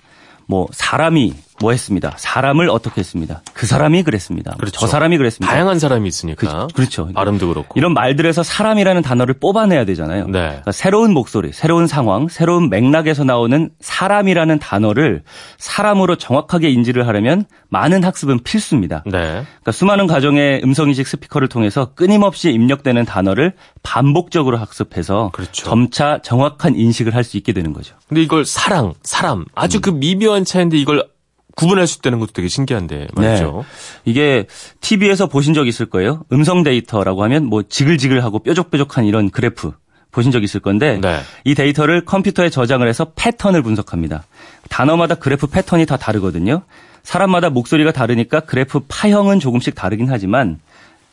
[0.46, 2.14] 뭐 사람이 뭐 했습니다.
[2.16, 3.42] 사람을 어떻게 했습니다.
[3.52, 4.54] 그 사람이 그랬습니다.
[4.58, 4.80] 그렇죠.
[4.80, 5.52] 저 사람이 그랬습니다.
[5.52, 6.66] 다양한 사람이 있으니까.
[6.68, 7.08] 그, 그렇죠.
[7.12, 7.74] 발음도 그렇고.
[7.76, 10.26] 이런 말들에서 사람이라는 단어를 뽑아내야 되잖아요.
[10.26, 10.38] 네.
[10.40, 15.22] 그러니까 새로운 목소리, 새로운 상황, 새로운 맥락에서 나오는 사람이라는 단어를
[15.58, 19.02] 사람으로 정확하게 인지를 하려면 많은 학습은 필수입니다.
[19.06, 19.10] 네.
[19.12, 25.64] 그러니까 수많은 가정의 음성인식 스피커를 통해서 끊임없이 입력되는 단어를 반복적으로 학습해서 그렇죠.
[25.66, 27.96] 점차 정확한 인식을 할 수 있게 되는 거죠.
[28.08, 29.44] 근데 이걸 사랑, 사람 음.
[29.56, 31.08] 아주 그 미묘한 차이인데 이걸
[31.56, 33.64] 구분할 수 있다는 것도 되게 신기한데 말이죠.
[34.04, 34.46] 이게
[34.80, 36.22] TV에서 보신 적 있을 거예요.
[36.30, 39.72] 음성 데이터라고 하면 뭐 지글지글하고 뾰족뾰족한 이런 그래프
[40.12, 41.20] 보신 적 있을 건데 네.
[41.44, 44.24] 이 데이터를 컴퓨터에 저장을 해서 패턴을 분석합니다.
[44.68, 46.62] 단어마다 그래프 패턴이 다 다르거든요.
[47.02, 50.60] 사람마다 목소리가 다르니까 그래프 파형은 조금씩 다르긴 하지만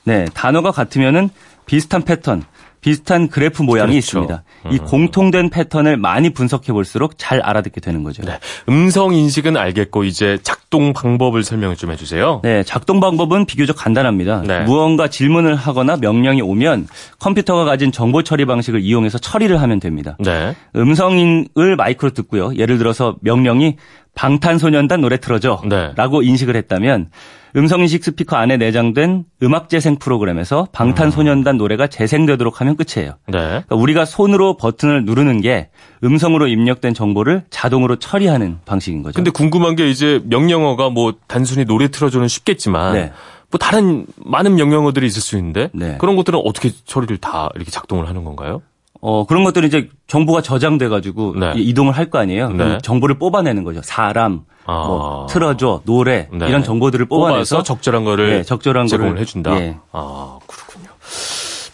[0.04, 1.30] 네, 단어가 같으면은
[1.66, 2.44] 비슷한 패턴,
[2.84, 3.98] 비슷한 그래프 모양이 그렇죠.
[3.98, 4.44] 있습니다.
[4.72, 4.86] 이 음.
[4.86, 8.24] 공통된 패턴을 많이 분석해 볼수록 잘 알아듣게 되는 거죠.
[8.24, 8.38] 네.
[8.68, 12.42] 음성 인식은 알겠고 이제 작동 방법을 설명을 좀 해주세요.
[12.44, 14.44] 네, 작동 방법은 비교적 간단합니다.
[14.46, 14.64] 네.
[14.66, 16.88] 무언가 질문을 하거나 명령이 오면
[17.20, 20.18] 컴퓨터가 가진 정보 처리 방식을 이용해서 처리를 하면 됩니다.
[20.20, 20.54] 네.
[20.76, 22.54] 음성을 마이크로 듣고요.
[22.58, 23.78] 예를 들어서 명령이
[24.16, 25.92] 방탄소년단 노래 틀어줘 네.
[25.96, 27.10] 라고 인식을 했다면
[27.56, 33.12] 음성인식 스피커 안에 내장된 음악 재생 프로그램에서 방탄소년단 노래가 재생되도록 하면 끝이에요.
[33.28, 33.40] 네.
[33.40, 35.70] 그러니까 우리가 손으로 버튼을 누르는 게
[36.04, 39.16] 음성으로 입력된 정보를 자동으로 처리하는 방식인 거죠.
[39.16, 43.12] 근데 궁금한 게 이제 명령어가 뭐 단순히 노래 틀어줘는 쉽겠지만 네.
[43.52, 45.98] 뭐 다른 많은 명령어들이 있을 수 있는데 네.
[46.00, 48.64] 그런 것들은 어떻게 처리를 다 이렇게 작동을 하는 건가요?
[49.06, 51.52] 어, 그런 것들은 이제 정보가 저장돼가지고 네.
[51.58, 52.50] 이동을 할 거 아니에요.
[52.52, 52.78] 네.
[52.82, 53.82] 정보를 뽑아내는 거죠.
[53.84, 54.74] 사람, 아.
[54.88, 56.48] 뭐, 틀어줘, 노래, 네.
[56.48, 59.60] 이런 정보들을 뽑아내서 뽑아서 적절한 거를 네, 적절한 제공을 거를 해준다.
[59.60, 59.78] 예.
[59.92, 60.88] 아 그렇군요.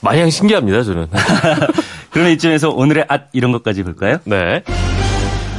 [0.01, 1.07] 마냥 신기합니다 저는.
[2.09, 4.17] 그러면 이쯤에서 오늘의 앗 이런 것까지 볼까요?
[4.23, 4.63] 네.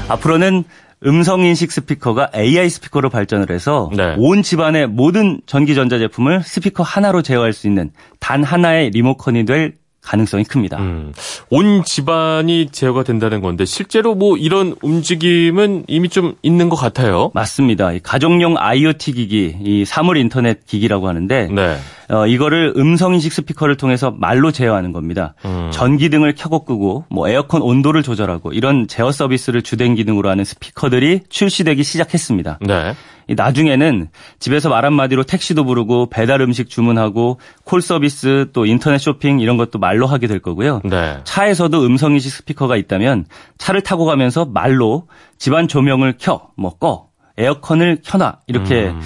[0.08, 0.64] 앞으로는
[1.06, 4.14] 음성 인식 스피커가 AI 스피커로 발전을 해서 네.
[4.18, 9.74] 온 집안의 모든 전기 전자 제품을 스피커 하나로 제어할 수 있는 단 하나의 리모컨이 될
[10.02, 10.78] 가능성이 큽니다.
[10.78, 11.12] 음,
[11.50, 17.30] 온 집안이 제어가 된다는 건데 실제로 뭐 이런 움직임은 이미 좀 있는 것 같아요.
[17.34, 17.92] 맞습니다.
[17.92, 21.76] 이 가정용 IoT 기기, 이 사물 인터넷 기기라고 하는데 네.
[22.08, 25.34] 어, 이거를 음성 인식 스피커를 통해서 말로 제어하는 겁니다.
[25.44, 25.70] 음.
[25.72, 31.20] 전기 등을 켜고 끄고 뭐 에어컨 온도를 조절하고 이런 제어 서비스를 주된 기능으로 하는 스피커들이
[31.28, 32.58] 출시되기 시작했습니다.
[32.62, 32.94] 네.
[33.30, 34.08] 이 나중에는
[34.40, 39.78] 집에서 말 한마디로 택시도 부르고 배달 음식 주문하고 콜 서비스 또 인터넷 쇼핑 이런 것도
[39.78, 40.80] 말로 하게 될 거고요.
[40.84, 41.18] 네.
[41.22, 45.06] 차에서도 음성 인식 스피커가 있다면 차를 타고 가면서 말로
[45.38, 47.06] 집안 조명을 켜, 뭐 꺼,
[47.38, 49.00] 에어컨을 켜놔 이렇게 음.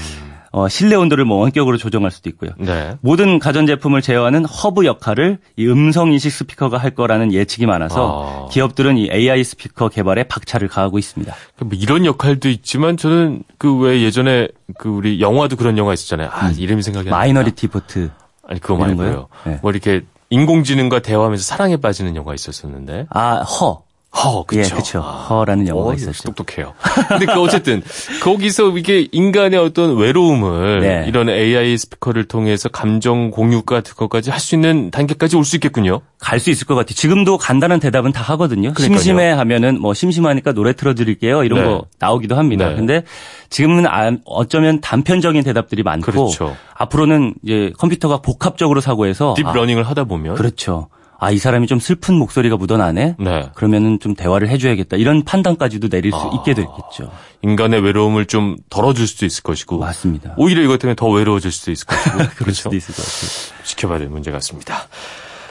[0.56, 2.52] 어, 실내 온도를 뭐 원격으로 조정할 수도 있고요.
[2.58, 2.96] 네.
[3.00, 8.48] 모든 가전제품을 제어하는 허브 역할을 이 음성 인식 스피커가 할 거라는 예측이 많아서 아.
[8.52, 11.34] 기업들은 이 AI 스피커 개발에 박차를 가하고 있습니다.
[11.58, 16.28] 뭐 이런 역할도 있지만 저는 그 왜 예전에 그 우리 영화도 그런 영화 있었잖아요.
[16.32, 17.16] 아, 이름이 생각이 안 나.
[17.18, 18.10] Minority Report.
[18.46, 19.26] 아니 그거 말고요.
[19.46, 19.58] 네.
[19.62, 23.06] 뭐 이렇게 인공지능과 대화하면서 사랑에 빠지는 영화 있었었는데.
[23.10, 23.83] 아, 허.
[24.16, 24.60] 허, 그쵸.
[24.60, 25.00] 예, 그쵸.
[25.00, 26.32] Her라는 영화가 어, 있었죠.
[26.32, 26.74] 똑똑해요.
[27.08, 27.82] 근데 그 어쨌든
[28.22, 31.04] 거기서 이게 인간의 어떤 외로움을 네.
[31.08, 36.00] 이런 AI 스피커를 통해서 감정 공유 같은 것까지 할 수 있는 단계까지 올 수 있겠군요.
[36.20, 36.94] 갈 수 있을 것 같아요.
[36.94, 38.72] 지금도 간단한 대답은 다 하거든요.
[38.72, 38.98] 그러니까요.
[38.98, 41.42] 심심해 하면은 뭐 심심하니까 노래 틀어드릴게요.
[41.44, 41.66] 이런 네.
[41.66, 42.68] 거 나오기도 합니다.
[42.68, 42.76] 네.
[42.76, 43.02] 근데
[43.50, 46.56] 지금은 아- 어쩌면 단편적인 대답들이 많고 그렇죠.
[46.76, 50.88] 앞으로는 이제 컴퓨터가 복합적으로 사고해서 deep 아, learning을 하다 보면 그렇죠.
[51.18, 53.16] 아, 이 사람이 좀 슬픈 목소리가 묻어나네?
[53.18, 53.50] 네.
[53.54, 54.96] 그러면은 좀 대화를 해줘야겠다.
[54.96, 56.30] 이런 판단까지도 내릴 수 아.
[56.34, 57.10] 있게 되겠죠.
[57.42, 60.34] 인간의 외로움을 좀 덜어줄 수도 있을 것이고 맞습니다.
[60.36, 62.52] 오히려 이것 때문에 더 외로워질 수도 있을 것이고 그럴 그렇죠.
[62.54, 63.64] 수도 있을 것 같아요.
[63.64, 64.88] 지켜봐야 될 문제 같습니다.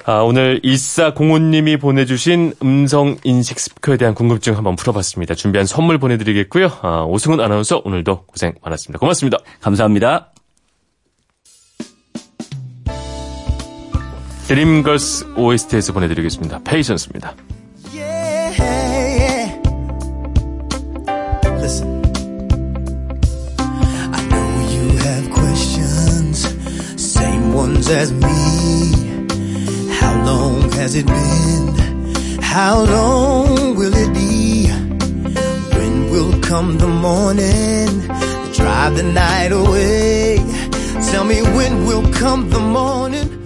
[0.05, 5.33] 아, 오늘 1405님이 보내주신 음성 인식 스피커에 대한 궁금증 한번 풀어봤습니다.
[5.33, 6.69] 준비한 선물 보내드리겠고요.
[6.81, 8.99] 아, 오승훈 아나운서 오늘도 고생 많았습니다.
[8.99, 9.37] 고맙습니다.
[9.61, 10.33] 감사합니다.
[14.46, 16.60] 드림걸스 OST에서 보내드리겠습니다.
[16.64, 17.34] 페이션스입니다.
[17.92, 19.60] Yeah.
[21.60, 22.02] Listen.
[24.12, 26.48] I know you have questions,
[26.96, 28.92] same ones as me.
[30.00, 31.76] How long has it been?
[32.40, 34.68] How long will it be?
[35.76, 38.08] When will come the morning?
[38.54, 40.38] Drive the night away.
[41.12, 43.41] Tell me when will come the morning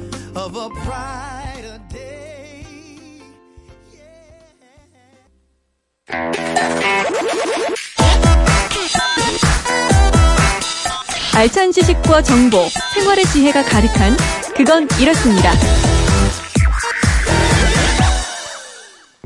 [11.36, 12.58] 알찬 지식과 정보,
[12.96, 14.18] 생활의 지혜가 가득한
[14.56, 15.52] 그건 이렇습니다.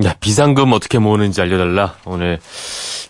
[0.04, 1.96] 야, 비상금 어떻게 모으는지 알려달라.
[2.06, 2.40] 오늘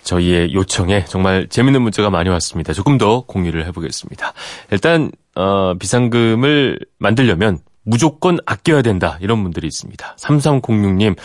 [0.04, 2.74] 저희의 요청에 정말 재밌는 문자가 많이 왔습니다.
[2.74, 4.34] 조금 더 공유를 해보겠습니다.
[4.72, 9.18] 일단 어, 비상금을 만들려면 무조건 아껴야 된다.
[9.22, 10.16] 이런 분들이 있습니다.
[10.18, 11.16] 3306님,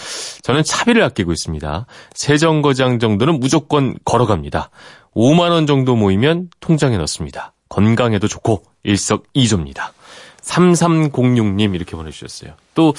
[0.42, 1.86] 저는 차비를 아끼고 있습니다.
[2.14, 4.70] 세 정거장 정도는 무조건 걸어갑니다.
[5.14, 7.52] 5만 원 정도 모이면 통장에 넣습니다.
[7.68, 9.92] 건강에도 좋고 일석이조입니다.
[10.42, 12.52] 3306님 이렇게 보내주셨어요.
[12.74, 12.92] 또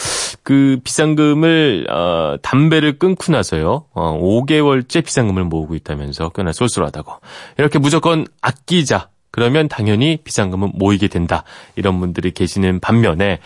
[0.48, 3.84] 그 비상금을 어, 담배를 끊고 나서요.
[3.94, 7.12] 어, 5개월째 비상금을 모으고 있다면서 꽤나 쏠쏠하다고.
[7.58, 9.10] 이렇게 무조건 아끼자.
[9.32, 11.44] 그러면 당연히 비상금은 모이게 된다.
[11.76, 13.40] 이런 분들이 계시는 반면에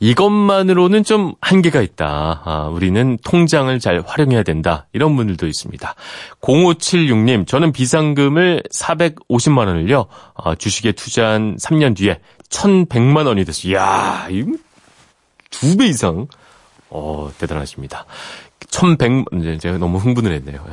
[0.00, 2.42] 이것만으로는 좀 한계가 있다.
[2.44, 4.86] 아, 우리는 통장을 잘 활용해야 된다.
[4.92, 5.94] 이런 분들도 있습니다.
[6.40, 13.72] 0576님, 저는 비상금을 450만 원을요, 어, 주식에 투자한 3년 뒤에 1100만 원이 됐어요.
[13.72, 14.26] 이야,
[15.50, 16.26] 두 배 이상,
[16.88, 18.06] 어, 대단하십니다.
[18.70, 20.64] 1100, 이제 제가 너무 흥분을 했네요.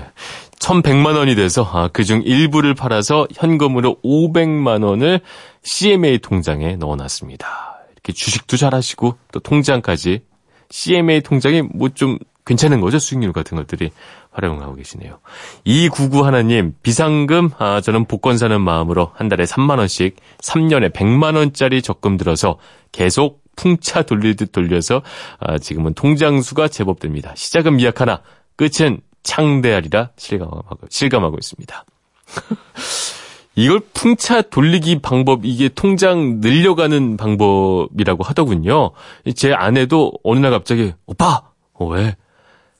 [0.64, 0.68] 예.
[0.68, 5.22] 1100만 원이 돼서, 아, 그중 일부를 팔아서 현금으로 500만 원을
[5.64, 7.80] CMA 통장에 넣어놨습니다.
[7.92, 10.22] 이렇게 주식도 잘하시고, 또 통장까지
[10.70, 13.00] CMA 통장이 뭐 좀 괜찮은 거죠?
[13.00, 13.92] 수익률 같은 것들이
[14.32, 15.20] 활용하고 계시네요.
[15.64, 21.82] 299 하나님, 비상금, 아, 저는 복권 사는 마음으로 한 달에 3만 원씩 3년에 100만 원짜리
[21.82, 22.58] 적금 들어서
[22.92, 25.02] 계속 풍차 돌리듯 돌려서,
[25.40, 27.32] 아, 지금은 통장 수가 제법 됩니다.
[27.36, 28.22] 시작은 미약하나,
[28.58, 31.86] 끝은 창대하리라 실감하고, 실감하고 있습니다.
[33.56, 38.92] 이걸 풍차 돌리기 방법, 이게 통장 늘려가는 방법이라고 하더군요.
[39.36, 41.42] 제 아내도 어느 날 갑자기, 오빠!
[41.74, 42.16] 어, 왜?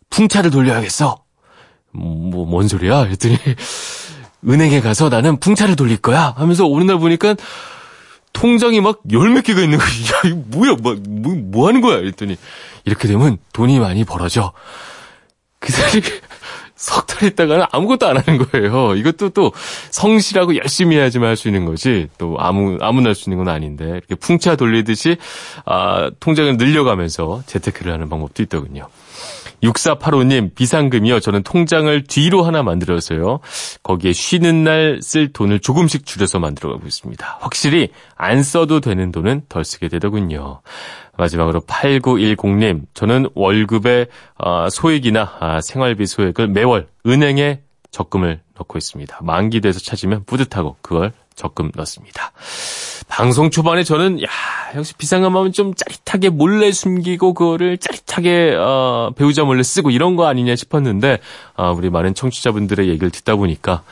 [0.10, 1.24] 풍차를 돌려야겠어.
[1.92, 3.04] 뭐, 뭔 소리야?
[3.04, 3.38] 그랬더니,
[4.50, 6.34] 은행에 가서 나는 풍차를 돌릴 거야.
[6.36, 7.36] 하면서 어느 날 보니까,
[8.34, 9.88] 통장이 막 열 몇 개가 있는 거야.
[10.10, 10.76] 야, 이거 뭐야?
[10.82, 11.98] 뭐, 뭐, 뭐 하는 거야?
[11.98, 12.36] 그랬더니,
[12.86, 14.54] 이렇게 되면 돈이 많이 벌어져.
[15.60, 16.02] 그 사람이
[16.84, 18.96] 석 달 있다가는 아무것도 안 하는 거예요.
[18.96, 19.54] 이것도 또
[19.92, 22.10] 성실하고 열심히 해야지만 할 수 있는 거지.
[22.18, 23.86] 또 아무, 아무나 할 수 있는 건 아닌데.
[23.86, 25.18] 이렇게 풍차 돌리듯이,
[25.66, 28.88] 아, 통장을 늘려가면서 재테크를 하는 방법도 있더군요.
[29.64, 31.20] 6485님, 비상금이요.
[31.20, 33.40] 저는 통장을 뒤로 하나 만들어서요.
[33.82, 37.38] 거기에 쉬는 날 쓸 돈을 조금씩 줄여서 만들어가고 있습니다.
[37.42, 40.62] 확실히 안 써도 되는 돈은 덜 쓰게 되더군요.
[41.18, 49.20] 마지막으로 8910님, 저는 월급에 어, 소액이나 아, 생활비 소액을 매월 은행에 적금을 넣고 있습니다.
[49.22, 52.32] 만기돼서 찾으면 뿌듯하고 그걸 적금 넣습니다.
[53.08, 54.28] 방송 초반에 저는 야
[54.76, 60.28] 역시 비상금 하면 좀 짜릿하게 몰래 숨기고 그거를 짜릿하게 어, 배우자 몰래 쓰고 이런 거
[60.28, 61.20] 아니냐 싶었는데
[61.56, 63.84] 아, 우리 많은 청취자분들의 얘기를 듣다 보니까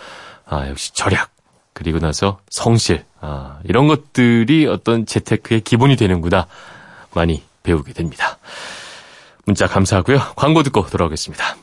[0.45, 1.31] 아, 역시 절약
[1.73, 6.47] 그리고 나서 성실 아, 이런 것들이 어떤 재테크의 기본이 되는구나.
[7.13, 8.37] 많이 배우게 됩니다.
[9.45, 10.19] 문자 감사하고요.
[10.35, 11.57] 광고 듣고 돌아오겠습니다.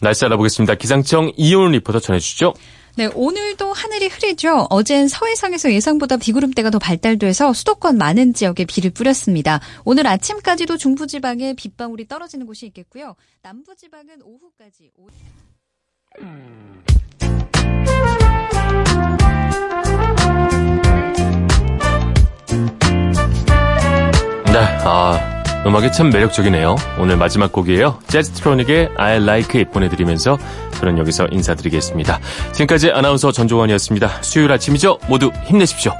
[0.00, 0.74] 날씨 알아보겠습니다.
[0.74, 2.54] 기상청 이온 리포터 전해주시죠.
[2.94, 4.66] 네, 오늘도 하늘이 흐리죠.
[4.68, 9.60] 어젠 서해상에서 예상보다 비구름대가 더 발달돼서 수도권 많은 지역에 비를 뿌렸습니다.
[9.84, 13.16] 오늘 아침까지도 중부지방에 빗방울이 떨어지는 곳이 있겠고요.
[13.40, 14.90] 남부지방은 오후까지.
[14.98, 15.06] 오...
[24.52, 25.31] 네, 아,
[25.64, 26.74] 음악이 참 매력적이네요.
[26.98, 27.98] 오늘 마지막 곡이에요.
[28.08, 30.36] 재즈트로닉의 I Like It 보내드리면서
[30.72, 32.18] 저는 여기서 인사드리겠습니다.
[32.52, 34.22] 지금까지 아나운서 전종원이었습니다.
[34.22, 34.98] 수요일 아침이죠?
[35.08, 35.92] 모두 힘내십시오.